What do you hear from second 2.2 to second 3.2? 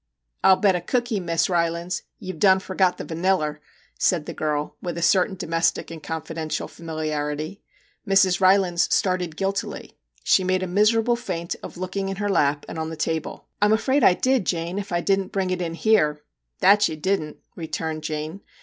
Ve done forget the